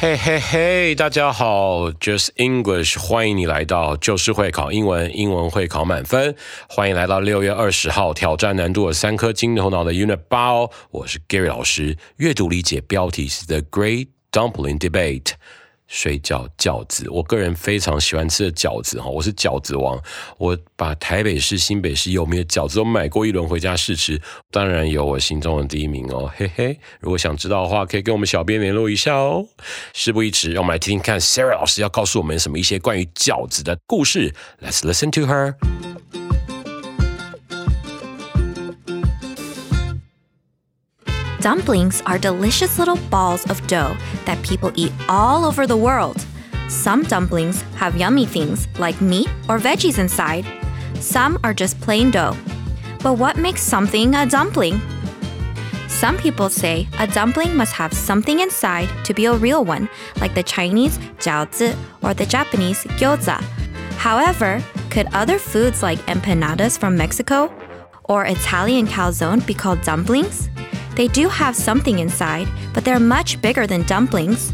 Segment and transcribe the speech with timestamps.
[0.00, 6.36] 嘿嘿嘿，大家好，Just English，欢迎你来到就是会考英文，英文会考满分。
[6.68, 11.96] 欢迎来到六月二十号挑战难度有三颗金头脑的 Unit 八哦，我是 Gary 老师。
[12.18, 15.32] 阅读理解标题是 The Great Dumpling Debate。
[15.88, 20.00] 水饺饺子，我个人非常喜欢吃的饺子哈，我是饺子王。
[20.36, 26.78] 我把台北市、新北市有名的饺子都买过一轮回家试吃，当然有我心中的第一名哦，嘿嘿。
[27.00, 29.46] 如果想知道的话，可以跟我们小编联络一下哦。
[29.94, 34.34] 事不宜迟，让我们来听听看 Sarah 老师要告诉我们什么一些关于饺子的故事。
[34.62, 35.87] Let's listen to her.
[41.48, 43.96] Dumplings are delicious little balls of dough
[44.26, 46.26] that people eat all over the world.
[46.68, 50.44] Some dumplings have yummy things like meat or veggies inside.
[51.00, 52.36] Some are just plain dough.
[53.02, 54.78] But what makes something a dumpling?
[55.88, 59.88] Some people say a dumpling must have something inside to be a real one,
[60.20, 63.40] like the Chinese jiaozi or the Japanese gyoza.
[63.96, 67.50] However, could other foods like empanadas from Mexico
[68.04, 70.50] or Italian calzone be called dumplings?
[70.98, 74.52] They do have something inside, but they're much bigger than dumplings.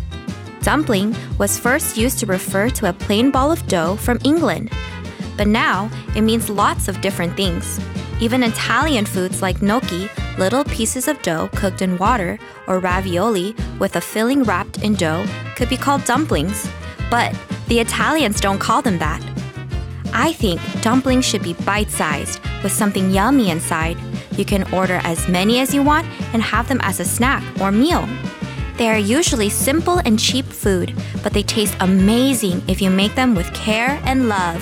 [0.60, 4.70] Dumpling was first used to refer to a plain ball of dough from England,
[5.38, 7.80] but now it means lots of different things.
[8.20, 13.96] Even Italian foods like gnocchi, little pieces of dough cooked in water, or ravioli with
[13.96, 15.24] a filling wrapped in dough,
[15.56, 16.68] could be called dumplings.
[17.10, 17.34] But
[17.68, 19.24] the Italians don't call them that.
[20.12, 23.96] I think dumplings should be bite sized with something yummy inside
[24.37, 27.71] you can order as many as you want and have them as a snack or
[27.71, 28.07] meal.
[28.77, 33.35] They are usually simple and cheap food, but they taste amazing if you make them
[33.35, 34.61] with care and love.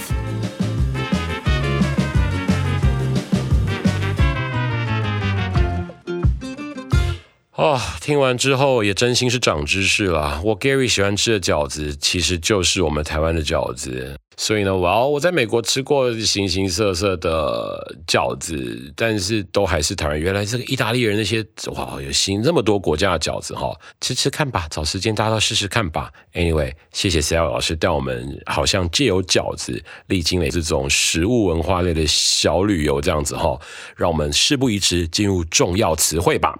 [7.56, 10.40] 哦，听完之后也真心是长知识了。
[10.44, 14.16] 我 Gary 喜欢吃的饺子，其实就是我们台湾的饺子。
[14.37, 20.19] 所以呢，我我在美国吃过形形色色的饺子，但是都还是台湾。
[20.19, 21.45] 原来这个意大利人那些
[21.75, 26.11] 哇，有新这么多国家的饺子哈，吃吃看吧，找时间大家都试试看吧。
[26.35, 33.59] Anyway，谢谢 Sal 老师带我们，好像借由饺子历经了这种食物文化类的小旅游这样子哈，
[33.97, 36.59] 让我们事不宜迟，进入重要词汇吧。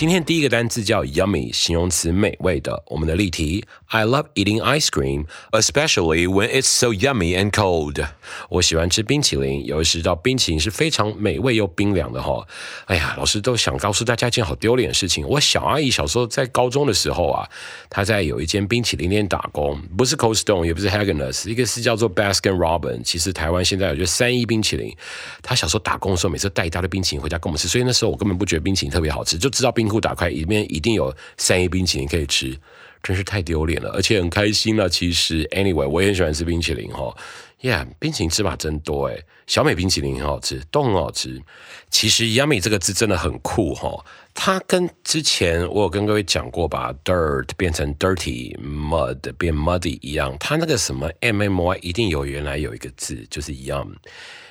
[0.00, 2.82] 今天第一个单词叫 yummy，形容词美味的。
[2.86, 8.02] 我们的例题：I love eating ice cream, especially when it's so yummy and cold。
[8.48, 12.48] 我喜欢吃冰淇淋，有时到冰淇淋是非常美味又冰凉的哈。
[12.86, 15.28] 哎呀，老师都想告诉大家一件好丢脸的事情。
[15.28, 17.46] 我小阿姨小时候在高中的时候啊，
[17.90, 23.02] 她在有一间冰淇淋店打工，不是 Cold Stone，也不是 Hagenas，一个是叫做 Baskin Robbins。
[23.04, 24.96] 其实台湾现在有就三一冰淇淋。
[25.42, 29.89] 她小时候打工的时候，每次带一大堆冰淇淋回家跟我们吃，所以那时候我根本不觉得冰淇淋特别好吃，就知道冰。
[29.90, 32.56] 库打开，里面一定有三 A 冰淇淋可以吃，
[33.02, 34.88] 真是太丢脸了，而且很开心了。
[34.88, 37.14] 其实，anyway，我也很喜欢吃冰淇淋哈。
[37.60, 41.42] Yeah，冰淇淋吃法真多诶，小美冰淇淋很好吃，都很好吃。
[41.90, 44.02] 其实 “yummy” 这个字真的很酷哈，
[44.32, 53.92] 它跟之前我有跟各位讲过吧，dirt 变成 dirty，mud 变 muddy 一样，它那个什么 m m y 一定有原来有一个字就是 yum。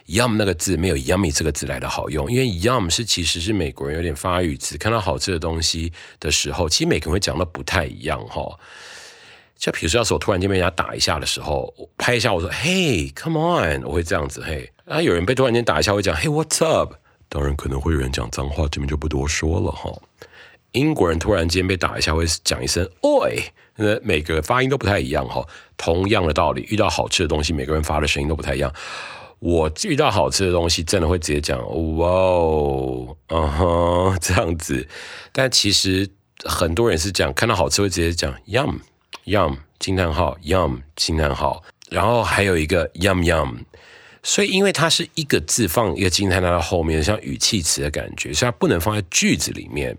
[0.10, 8.60] Yum 那个字没有 Yummy 这个字来的好用，因为 Yum 是其实是美国人有点发语词，看到好吃的东西的时候，其实每个人会讲的不太一样哈。
[9.56, 14.42] 就比如说，要是我突然间被人家打一下的时候，拍一下我说 Hey，Come on，我会这样子。
[14.42, 16.94] 嘿，啊，有人被突然间打一下会讲 Hey，What's up？
[17.28, 19.94] 当然可能会有人讲脏话，这边就不多说了哈。
[20.72, 23.44] 英国人突然间被打一下会讲一声 Oi，
[23.76, 25.46] 那每个发音都不太一样哈。
[25.78, 28.74] 同样的道理，遇到好吃的东西，每个人发的声音都不太一样。
[29.40, 31.60] 我遇到好吃的东西，真的会直接讲
[31.98, 34.88] 哇哦，嗯哼， 这样子。
[35.32, 36.10] 但其实
[36.44, 38.80] 很多人是讲看到好吃会直接讲 yum
[39.26, 43.58] yum 惊叹号 yum 惊叹号，然后还有一个 yum yum。
[44.22, 49.98] 所以因为它是一个字放一个惊叹号的后面，像语气词的感觉，所以它不能放在句子里面。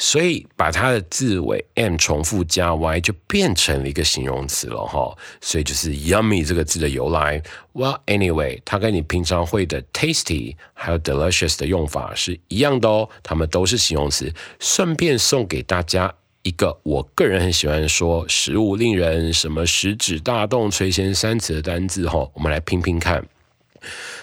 [0.00, 5.12] 所以把它的字尾 m 重复加 y 就变成了一个形容词了哈。
[5.40, 7.42] 所以就是 yummy 这个字的由来。
[7.72, 14.32] Well anyway，它跟你平常会的 tasty 还有 delicious 的用法是一样的哦，它们都是形容词。
[14.60, 16.14] 顺便送给大家。
[16.44, 23.22] 一个我个人很喜欢说食物令人什么食指大动、垂涎三尺的单字哈，我们来拼拼看，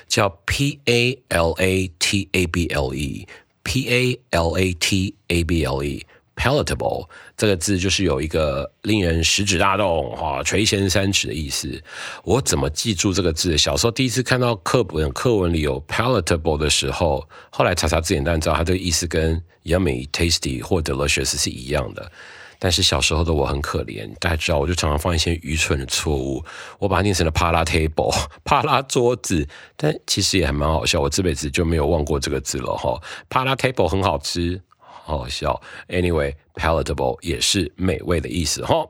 [0.07, 5.43] 叫 P A L A T A B L E，P A L A T A
[5.43, 6.05] B L E。
[6.37, 7.07] palatable
[7.37, 11.81] 这个字就是有一个令人食指大动、哈垂涎三尺的意思。
[12.25, 13.57] 我怎么记住这个字？
[13.57, 22.11] 小时候第一次看到课本课文里有 palatable 的时候，后来查查字典，但知道它这个意思跟 yummy、tasty 或 delicious 是一样的。
[22.59, 26.43] 但是小时候的我很可怜，大家知道，我就常常犯一些愚蠢的错误，
[26.79, 28.13] 我把它念成了帕拉 table，
[28.43, 29.47] 帕拉桌子。
[29.75, 33.01] 但其实也还蛮好笑，我这辈子就没有忘过这个字了哈。
[33.29, 34.61] 帕拉 table 很好吃。
[35.07, 38.87] 好笑，Anyway，palatable 也是美味的意思哈。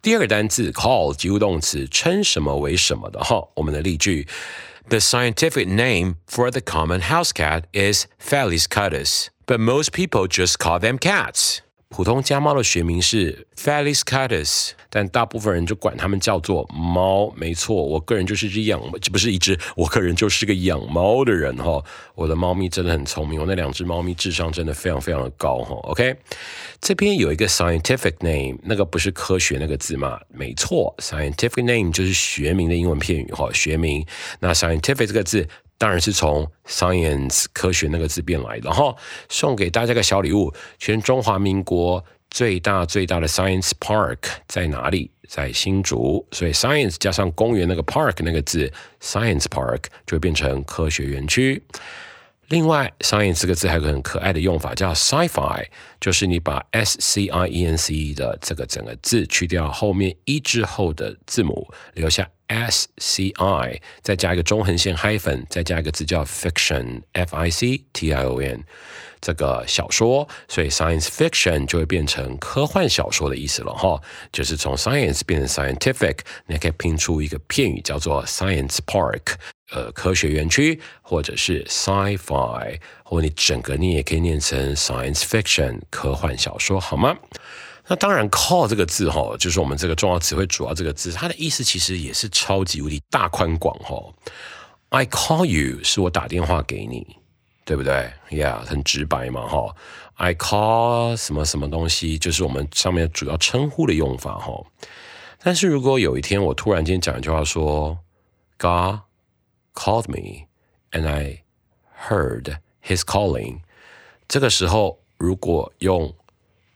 [0.00, 3.46] 第二个单词 call 及物动词，称什么为什么的哈。
[3.54, 4.26] 我们的例句
[4.88, 10.98] ：The scientific name for the common house cat is Felis catus，but most people just call them
[10.98, 11.58] cats。
[11.92, 17.30] 普通家猫的学名是 Felis catus，但大部分人就管它们叫做猫。
[17.36, 21.84] 没错，我个人就是只养，这不是一只，我个人就是个养猫的人哈。
[22.14, 25.74] 我的猫咪真的很聪明，我那两只猫咪智商真的非常非常的高哈。
[25.82, 26.16] OK，
[26.80, 30.18] 这边有一个 scientific name，那个不是科学那个字吗？
[30.30, 34.04] 没错，scientific name 就是学名的英文片语哈，学名。
[34.40, 35.46] 那 scientific 这个字。
[35.82, 38.94] 当然是从 science 科学那个字变来的哈，
[39.28, 40.54] 送给大家个小礼物。
[40.78, 45.10] 全中华民国最大最大的 science park 在哪里？
[45.28, 46.24] 在新竹。
[46.30, 51.60] 所以 science 加上公园那个 park 那个字，science park 就会变成科学园区。
[52.52, 55.64] 另外，science 这个字还有个很可爱的用法，叫 sci-fi，
[55.98, 62.28] 就是你把 s c i e n c e 的这个整个字去掉后面一之后的字母，留下。
[62.48, 68.62] S C I，再加一个中横线 hyphen，再加一个字叫 fiction，F I C T I O N，
[69.22, 73.98] 这个小说，所以 science fiction 就会变成科幻小说的意思了哈，
[74.30, 79.36] 就是从 science 变成 scientific，你可以拼出一个片语叫做 science park，
[79.74, 87.16] 呃，科学园区，或者是 sci-fi，或你整个你也可以念成 science fiction，科幻小说，好吗？
[87.88, 93.96] 那当然，call 这个字哈，就是我们这个重要词汇主要这个字，它的意思其实也是超级无敌大宽广哈。
[94.90, 97.16] I call you 是我打电话给你，
[97.64, 99.74] 对不对？Yeah，很直白嘛哈。
[100.14, 104.52] I call 什么什么东西，就是我们上面主要称呼的用法哈。
[105.42, 107.98] 但是如果有一天我突然间讲一句话说
[108.58, 109.00] ，God
[109.74, 110.46] called me
[110.90, 111.42] and I
[112.08, 113.60] heard His calling，
[114.28, 116.14] 这个时候如果用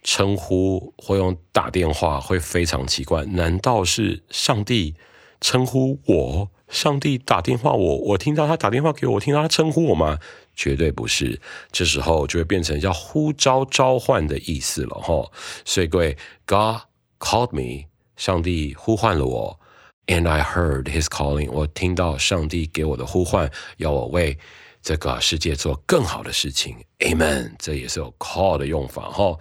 [0.02, 4.94] 称呼或用打电话会非常奇怪，难道是上帝
[5.40, 6.50] 称呼我？
[6.69, 10.19] 上帝打电话我，我听到他打电话给我，听到他称呼我吗？
[10.54, 11.40] 绝对不是。
[11.70, 15.31] 这时候就会变成叫呼召召唤的意思了哈。
[15.64, 16.82] 所以各位，God
[17.20, 17.86] called me，
[18.17, 19.60] 上帝呼唤了我
[20.06, 24.39] ，and I heard His calling，我听到上帝给我的呼唤，要我为。
[24.82, 27.51] 这个世界做更好的事情，Amen。
[27.58, 29.36] 这也是有 call 的用法哈。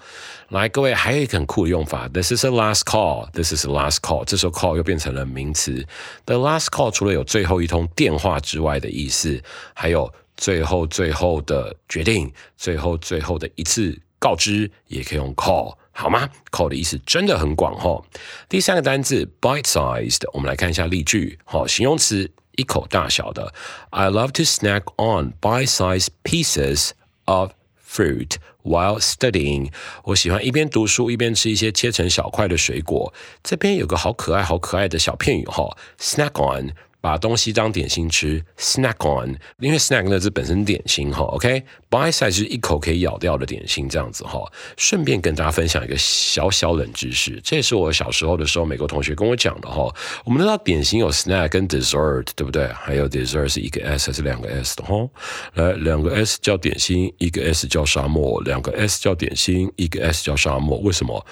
[0.49, 3.29] 来，各位还有一个很酷的用法，This is the last call。
[3.29, 4.25] This is the last call。
[4.25, 5.85] 这时候 call 又变成了名词。
[6.25, 9.39] The last call 除了有最后一通电话之外的意思，
[9.75, 18.03] 还有最后最后的决定，最后最后的一次告知，也可以用 call，好吗？call 的意思真的很广哈。
[18.49, 22.29] 第三个单字 bite-sized，我们来看一下例句，好，形容词。
[22.57, 23.53] 一口大小的。
[23.89, 26.91] I love to snack on bite-sized pieces
[27.25, 27.51] of
[27.85, 29.71] fruit while studying。
[30.05, 33.13] 我喜欢一边读书一边吃一些切成小块的水果。
[33.43, 36.71] 这边有个好可爱、好可爱的小片语哈，snack on。
[37.05, 44.43] 把东西当点心吃，snack on，因为 snack 那字本身点心哈，OK，bite size 是一口可以咬掉的点心这样子哈。
[44.75, 49.87] 顺便跟大家分享一个小小冷知识，这也是我小时候的时候美国同学跟我讲的哈。
[50.23, 52.65] 我们知道点心有 snack 跟 dessert，对不对？
[52.69, 55.07] 还有 dessert 是一个 s 还是两个 s 的哈？
[55.53, 60.79] 来，两个 s 叫点心，一个 s 叫沙漠，两个 s 叫点心，一个 s 叫沙漠。
[60.79, 61.23] 为什么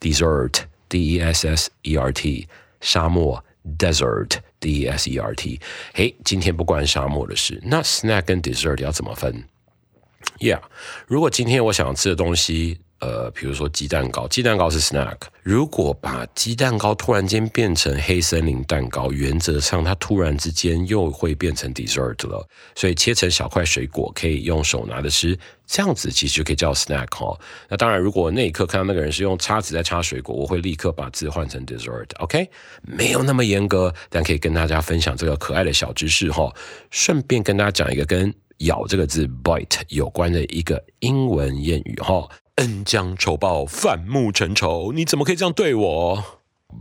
[0.00, 2.46] ？dessert，d e s s e r t，
[2.80, 3.44] 沙漠
[3.76, 4.38] ，desert。
[4.60, 5.58] D E S E R T，
[5.94, 7.60] 嘿，今天不关沙漠的事。
[7.64, 9.42] 那 snack 跟 dessert 要怎么分
[10.38, 10.60] ？Yeah，
[11.06, 15.16] 如果今天我想吃的东西呃，比如说鸡蛋糕，鸡蛋糕是 snack。
[15.42, 22.46] 如果把鸡蛋糕突然间变成黑森林蛋糕，原则上它突然之间又会变成 dessert 了。
[22.74, 27.34] 所以切成小块水果，可以用手拿着吃，这样子其实就可以叫 snack 哈。
[27.70, 32.04] 那当然，如果那一刻看到那个人是用叉子在插水果，我会立刻把字换成 dessert。
[32.18, 32.50] OK，
[32.82, 36.54] 没有那么严格，但可以跟大家分享这个可爱的小知识哈。
[36.90, 42.28] 顺便跟大家讲一个跟咬这个字 bite 有关的一个英文谚语哈。
[42.60, 46.22] 恩将仇报，反目成仇，你怎么可以这样对我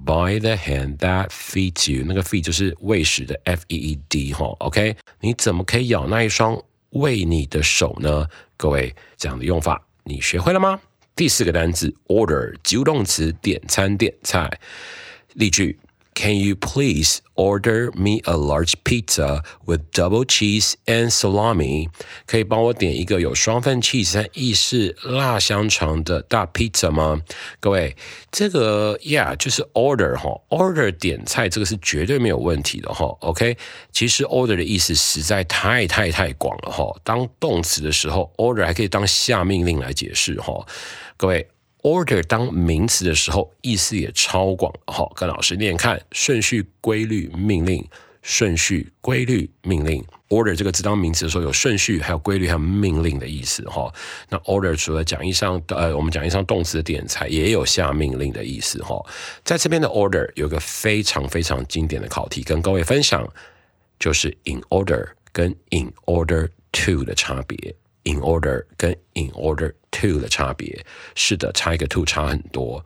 [0.06, 4.98] ？By the hand that feeds you，那个 feed 就是喂食的 F E E D 哈，OK？
[5.22, 8.28] 你怎么可以咬那一双喂你的手呢？
[8.58, 10.82] 各位，这样的用法你学会了吗？
[11.16, 14.60] 第四个单词 order，及物动词，点餐点菜，
[15.36, 15.80] 例句。
[16.20, 21.88] Can you please order me a large pizza with double cheese and salami？
[22.26, 27.22] 可以帮我点一个有双份 cheese 和意式辣香肠的大 pizza 吗？
[27.62, 27.96] 各位，
[28.30, 33.06] 这个 yeah 就是 order 哈，order 点菜这个是绝对没有问题的哈。
[33.22, 33.56] OK，
[33.94, 36.94] 其实 order 的意思实在太太太广了哈。
[37.06, 40.68] 当动词的时候，order 还可以当下命令来解释哈。
[41.16, 41.48] 各位。
[41.82, 44.74] Order 当名词的时候，意思也超广。
[44.88, 47.88] 好，跟老师念看：顺序、规律、命令。
[48.22, 50.04] 顺序、规律、命令。
[50.28, 53.64] Order 这个字当名词的时候，有顺序、还有规律、还有命令的意思。
[53.70, 53.92] 哈，
[54.28, 58.84] 那 Order 除了讲义上，呃，我们讲义上动词的点裁，也有下命令的意思。
[58.84, 59.02] 哈，
[59.46, 63.26] 在这边的 Order 有个非常非常经典的考题，跟各位分享，
[63.98, 67.74] 就是 In order 跟 In order to 的差别。
[68.04, 72.85] In order 跟 in order to 的差别，是的，差一个 to 差很多。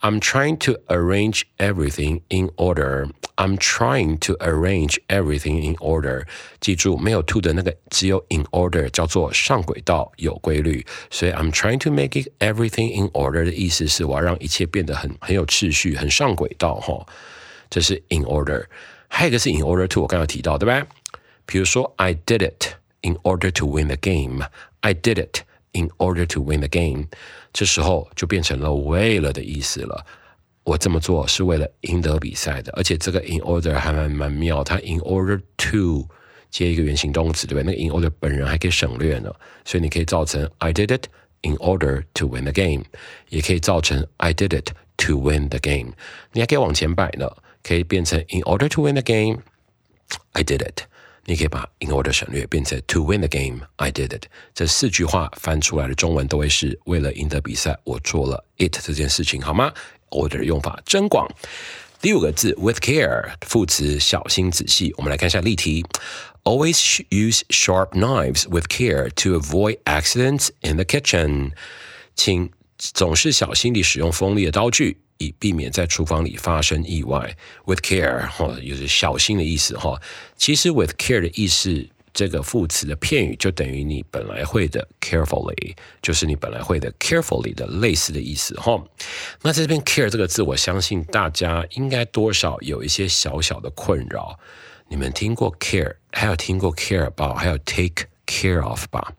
[0.00, 3.08] I'm trying to arrange everything in order.
[3.36, 6.26] I'm trying to arrange everything in order.
[6.60, 10.84] 记住，没有 to 的那个，只有 in order，叫做上轨道，有规律。
[11.10, 17.06] 所以 I'm trying to make it everything in order 的意思是，我要让一切变得很很有秩序，很上轨道哈。
[17.70, 18.66] 这是 in order。
[19.08, 20.86] 还有一个是 in order to，我刚刚提到，对吧？
[21.46, 24.46] 比如说，I did it。In order to win the game,
[24.80, 25.42] I did it.
[25.76, 27.06] In order to win the game，
[27.52, 30.06] 这时候就变成了为了的意思了。
[30.62, 36.08] 我这么做是为了赢得比赛的，而且这个 in order 还蛮蛮妙，它 in order to
[36.48, 37.74] 接一个原形动词，对不对？
[37.74, 41.06] 那个 in order 本人还可以省略呢，所以你可以造成 I did it
[41.42, 42.84] in order to win the game，
[43.30, 45.94] 也可以造成 I did it to win the game。
[46.32, 47.28] 你还可以往前摆呢，
[47.64, 50.84] 可以变成 in order to win the game，I did it。
[51.29, 54.23] 你可以把 in order 省略，变成 to win the game, I did it。
[54.55, 59.71] 这四句话翻出来的中文都会是为了赢得比赛，我做了 it 这件事情，好吗
[60.09, 61.29] ？order 用法真广。
[62.01, 64.91] 第五个字 with care 副词，小心仔细。
[64.97, 65.85] 我们来看一下例题
[66.45, 71.51] ：Always use sharp knives with care to avoid accidents in the kitchen。
[72.15, 74.97] 请总是小心地使用锋利的刀具。
[75.19, 77.35] 以避免在厨房里发生意外
[77.65, 80.01] ，with care 哈，就是小心的意思哈。
[80.37, 88.81] 其实 with care 的意思，这个副词的片语就等于你本来会的 carefully，就是你本来会的 carefully 的类似的意思哈。
[89.41, 94.39] 那在这边 care 这个字，我相信大家应该多少有一些小小的困扰。
[94.87, 99.13] 你们听过 care，还有听过 care about，还有 take care of 吧？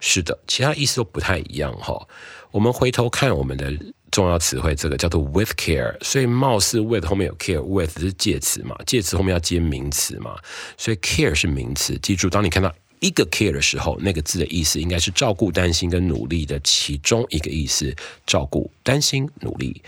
[0.00, 2.08] 是的，其他意思都不太一样哈。
[2.50, 3.70] 我们回头看我们的。
[4.14, 10.38] 重要词汇，这个叫做 with care，所以貌似 with 后面有 care，with 是介词嘛，介词后面要接名词嘛，
[10.78, 11.98] 所以 care 是名词。
[11.98, 17.92] 记住，当你看到一个 care 的时候，那个字的意思应该是照顾、担心跟努力的其中一个意思，
[18.24, 19.82] 照顾、担心、努力。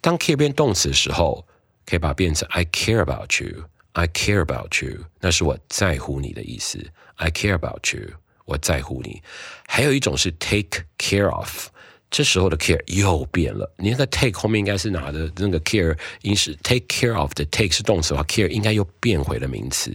[0.00, 1.44] 当 care 变动词的时候，
[1.84, 6.78] 可以把它变成 I care about you，I care about you，那是我在乎你的意思。
[7.16, 8.10] I care about you，
[8.44, 9.20] 我在乎你。
[9.66, 11.66] 还有一种是 take care of。
[12.11, 19.91] 这时候的 care 又变了，你那个 take 后面应该是拿的那个 care，应是 take care of 的 take 是动词的话，care 应该又变回了名词，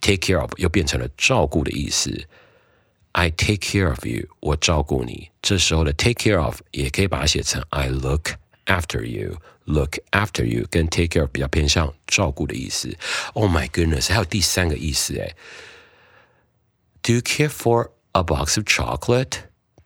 [0.00, 2.10] take care of 又变成了照顾的意思。
[3.12, 5.30] I take care of you，我照顾你。
[5.40, 8.30] 这时候的 take care of 也可以把它写成 I look
[8.66, 12.96] after you，look after you 跟 take care 比较偏向照顾的意思。
[13.34, 15.34] Oh my goodness，还有第三个意思哎，
[17.02, 18.64] Do you care for a box of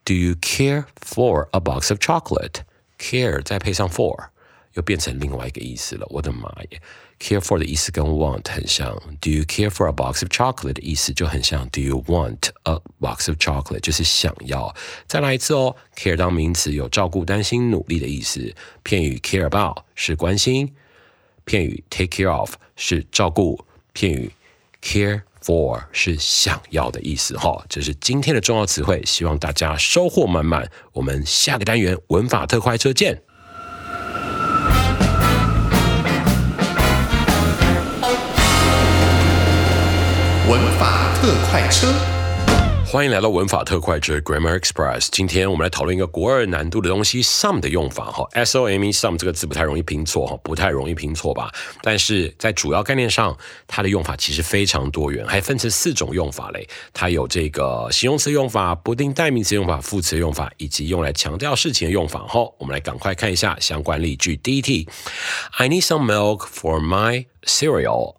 [0.04, 2.64] chocolate？Do you care for a box of chocolate?
[2.98, 4.28] Care 再配上 for，
[4.74, 6.06] 又变成另外一个意思了。
[6.10, 6.80] 我的妈耶！
[7.18, 8.94] Care for 的意思跟 want 很像。
[9.20, 11.68] Do you care for a box of chocolate 的意思就很像。
[11.70, 14.74] Do you want a box of chocolate 就是想要。
[15.06, 15.76] 再来一次哦。
[15.96, 18.54] Care 当名词有照顾、担心、努力的意思。
[18.82, 20.74] 片语 care about 是关心。
[21.44, 23.64] 片语 take care of 是照顾。
[23.92, 24.32] 片语
[24.82, 30.69] care For 是想要的意思哈，这是今天的重要词汇，希望大家收获满满。
[30.93, 33.21] 我们下个单元文法特快车见。
[40.47, 42.20] 文法特快车。
[42.91, 45.07] 欢迎来到文法特快车 Grammar Express。
[45.13, 48.27] 今天我们来讨论一个国二难度的东西，some 的用法哈。
[48.33, 51.49] S O M E some 这个字不太容易拼错哈，不太容易拼错吧？
[51.81, 56.67] 但是在主要概念上，它的用法其实非常多元，还分成四种用法嘞。
[56.91, 62.41] 它有这个形容词用法、不定代名词用法、副词用法，以及用来强调事情的用法哈。
[62.57, 64.35] 我们来赶快看一下相关例句。
[64.35, 64.89] 第一题
[65.51, 68.15] ，I need some milk for my cereal。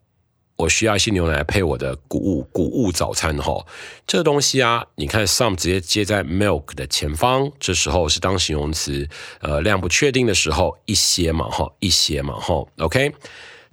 [0.56, 3.66] 我需要一些牛奶配我的谷物谷物早餐哈，
[4.06, 9.08] 这东西啊，你看 some 直接接在 milk 的前方，这时候是当形容词，
[9.40, 13.12] 呃，量不确定的时候，一些嘛哈，一些嘛哈，OK。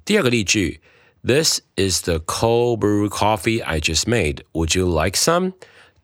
[0.05, 0.81] 第二个例句
[1.23, 4.39] ，This is the cold brew coffee I just made.
[4.53, 5.53] Would you like some?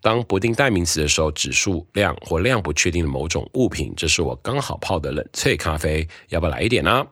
[0.06, 7.08] 当不定代名词的时候，指数量或量不确定的某种物品，这是我刚好泡的冷萃咖啡，要不要来一点呢？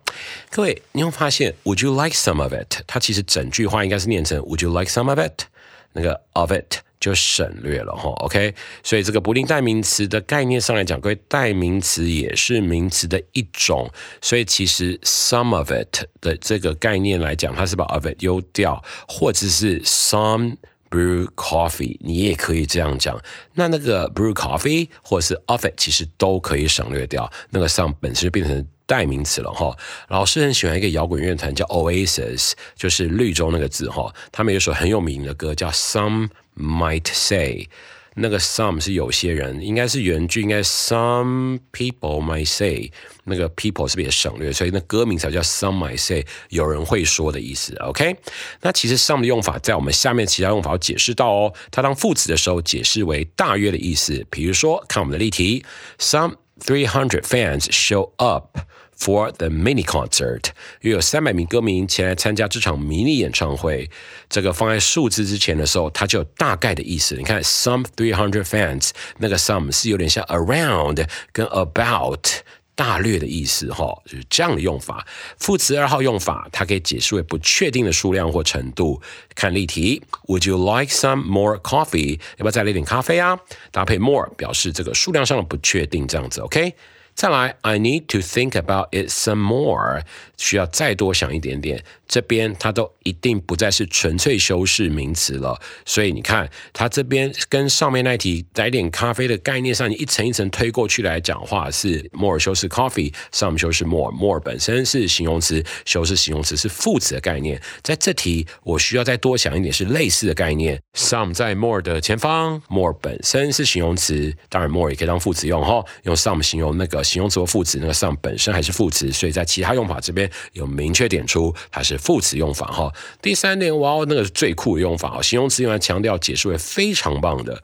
[0.51, 2.83] 各位，你会发现，Would you like some of it？
[2.85, 5.45] 它其实整句话应该是念成 Would you like some of it？
[5.93, 8.12] 那个 of it 就省略了哈。
[8.23, 13.89] OK，所以这个不定代名词的概念上来讲，各位代名词也是名词的一种，
[14.21, 20.57] 所以其实 some of it 的这个概念来讲，它是把 of it 丢掉，或者是 some。
[20.93, 23.19] Brew coffee，你也可以这样讲。
[23.55, 27.27] 那那个 brew coffee 或者是 of it，其实都可以省略掉。
[27.50, 29.75] 那个 some 本身就变成代名词了哈。
[30.09, 34.13] 老师很喜欢一个摇滚乐团叫 Oasis，就是绿洲那个字哈。
[34.31, 37.69] 他们有首很有名的歌叫 Some Might Say。
[38.15, 42.91] 那个 some 是有些人，应该是原句应该 some people might say，
[43.24, 44.51] 那个 people 是不是也省略？
[44.51, 47.75] 所以那歌名才叫 some might say，有人会说的意思。
[47.77, 48.15] OK，
[48.62, 51.53] 那其实 some 的用法在我们下面其他用法要解释到哦。
[51.72, 54.25] 它当副词的时候解释为大约的意思。
[54.29, 55.65] 比如说，看我们的例题
[55.98, 58.58] ，some three hundred fans show up。
[58.97, 60.45] For the mini concert，
[60.81, 63.89] 约有三百名歌迷前来参加这场迷你演唱会。
[64.29, 67.15] 这个放在数字之前的时候，它就有大概的意思。
[67.15, 72.27] 你看，some three hundred fans，那个 some 是有点像 around 跟 about
[72.75, 75.05] 大略的意思哈，就是这样的用法。
[75.37, 79.01] 副词二号用法，它可以解释为不确定的数量或程度。
[79.35, 82.20] 看例题，Would you like some more coffee？
[82.37, 83.37] 要不要再来点咖啡啊？
[83.72, 86.74] 搭配 more 表示这个数量上的不确定，这样子 OK。
[87.15, 90.01] 再来，I need to think about it some more，
[90.44, 91.82] 需要再多想一点点。
[92.06, 107.60] 这边它都一定不再是纯粹修饰名词了，所以你看它这边跟上面那题来点咖啡的概念上，你一层一层推过去来讲话是 more 修饰 coffee，some 修饰 more，more 本身是形容词，修饰形容词是副词的概念。
[107.82, 122.00] 在这题我需要再多想一点是类似的概念，some 在 more 的前方，more 本身是形容词，当然 more 也可以当副词用哈，用 some 形容那个形容词或副词，那个 some 本身还是副词，所以在其他用法这边有明确点出它是。
[122.03, 122.91] 副词用法哈，
[123.22, 127.63] 第三点，哇哦，那个是最酷的用法形容词用来强调解释为非常棒的。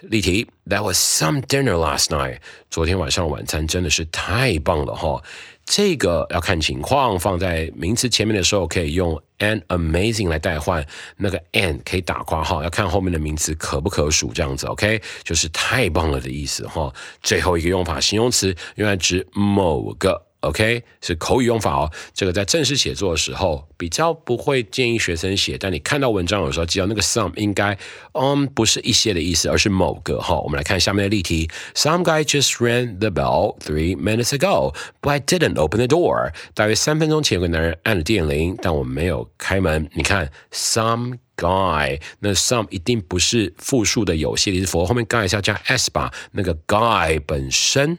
[0.00, 2.38] 例题，That was some dinner last night。
[2.70, 5.22] 昨天晚上晚餐真的是太棒了哈。
[5.66, 10.86] 这个要看情况，放在名词前面的时候可以用 an amazing 来代换，
[11.18, 16.90] 那个 an 可以打括号，要看后面的名词可不可数这样子，OK，就是太棒了的意思哈。
[17.22, 20.24] 最后一个用法，形容词用来指某个。
[20.44, 21.90] OK，是口语用法哦。
[22.12, 27.76] 这个在正式写作的时候比较不会建议学生写，但你看到文章有时候记得那个 some 应该，
[28.12, 30.38] 嗯，不是一些的意思，而是某个哈。
[30.40, 36.32] 我们来看下面的例题：Some guy just rang the bell three minutes ago, but I didn't open the door。
[36.54, 39.88] 大约三分钟前有个男人按了电铃，但我没有开门。
[39.94, 46.12] 你看，some guy，那 some 一定不是复数的有些例子符，后面 guy 是要加 s 吧？
[46.32, 47.98] 那个 guy 本身。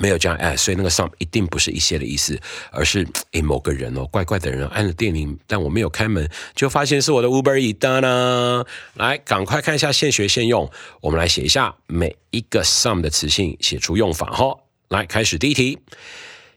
[0.00, 2.38] 没有加 s，所以那个 some 一定不是一些的意思，
[2.70, 8.64] 而是诶某个人哦，怪怪的人按了电铃，但我没有开门，就发现是我的 Uber Eats 呢。
[8.94, 14.56] 来，赶快看一下现学现用，我们来写一下每一个 some 的词性，写出用法哈。
[14.88, 15.78] 来，开始第一题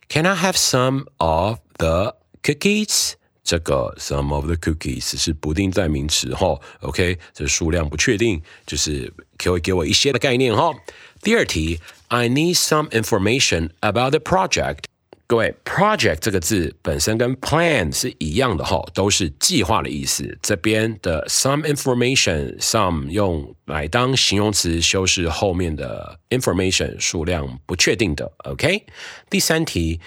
[0.09, 3.13] ，Can I have some of the cookies？
[3.47, 10.73] 这个 some of the cookies 是不定代名词哈，OK，这数量不确定，就是可以给我一些的概念哈。
[11.21, 11.79] 第二题
[12.09, 14.79] ，I need some information about the project。
[15.27, 20.37] 各位，project 这个字本身跟 plan 是一样的哈，都是计划的意思。
[20.41, 28.29] 这边的 some information，some 用来当形容词修饰后面的 information 数量不确定的。
[28.39, 28.85] OK，
[29.29, 30.01] 第三题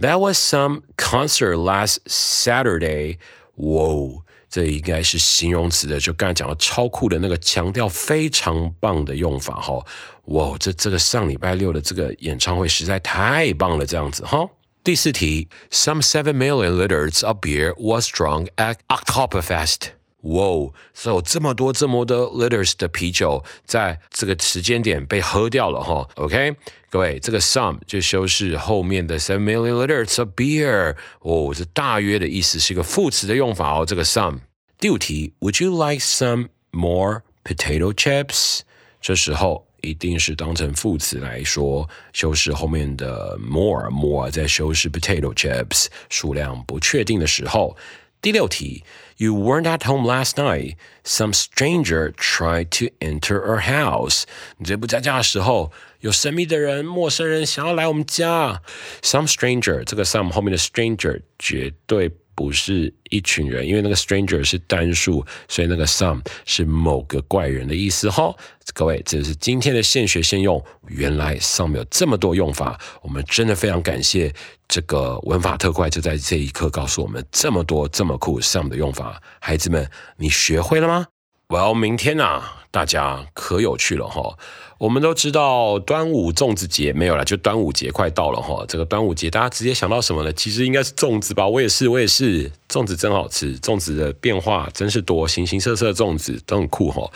[0.00, 3.18] ，There was some concert last Saturday。
[3.56, 4.22] 哇。
[4.48, 9.84] 这应该是形容词的，就刚才讲的超酷的那个强调非常棒的用法哈。
[10.26, 14.48] 哇，这这个上礼拜六的这个演唱会实在太棒了，这样子哈。
[14.84, 19.88] 第四题，Some seven million liters of beer was drunk at Oktoberfest。
[20.21, 26.07] 哇哦，所以有这么多这么多 liters 的啤酒在这个时间点被喝掉了哈。
[26.15, 26.55] OK，
[26.89, 30.95] 各位，这个 some 就修饰后面的 seven million liters of beer。
[31.21, 33.85] 哦，这大约的意思是一个副词的用法哦。
[33.85, 34.39] 这个 some。
[34.77, 38.59] 第五题，Would you like some more potato chips？
[39.01, 47.75] 这时候一定是当成副词来说，修饰后面的 more more，在修饰 potato chips 数量不确定的时候。
[48.20, 48.82] 第六题，
[49.18, 50.76] You weren't at home last night.
[51.04, 54.24] Some stranger tried to enter our house.
[54.58, 58.62] 你在不在家的时候，有神秘的人、陌生人想要来我们家。
[59.02, 62.10] Some stranger，这个 some 后面的 stranger 绝对。
[62.41, 68.35] 不是一群人，因为那个 stranger 是单数，所以那个 some 是某个怪人的意思哈。
[68.73, 70.63] 各位，这是今天的现学现用。
[70.87, 74.33] 原来 some 有这么多用法，我们真的非常感谢
[74.67, 79.21] 这个文法特快，就在这一刻告诉我们这么多这么酷 some 的用法。
[79.39, 81.05] 孩子们，你学会了吗？
[81.51, 84.37] 我要明天呐，大家可有趣了哈。
[84.77, 88.63] 我们都知道端午粽子节没有了，就端午节快到了哈。
[88.69, 90.31] 这个端午节大家直接想到什么呢？
[90.31, 91.45] 其实应该是粽子吧。
[91.45, 97.11] 我也是，我也是，粽子真好吃，粽子的变化真是多，形形色色的粽子都很酷哈。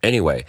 [0.00, 0.42] Anyway，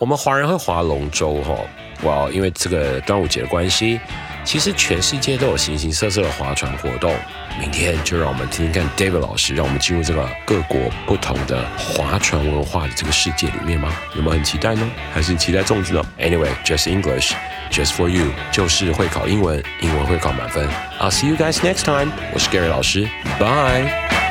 [0.00, 1.56] 我们华人会划龙舟哈，
[2.02, 4.00] 哇，因为这个端午节的关系。
[4.44, 7.14] 其实全世界都有形形色色的划船活动。
[7.60, 13.92] 明天就让我们听听看 David 老师，让我们进入这个各国不同的划船文化的这个世界里面吗？
[14.14, 14.90] 有没有很期待呢？
[15.12, 20.66] 还是期待粽子呢？Anyway，just English，just for you，就是会考英文，英文会考满分。
[20.98, 22.10] I'll see you guys next time。
[22.32, 23.06] 我是 Gary 老师
[23.38, 24.21] ，Bye。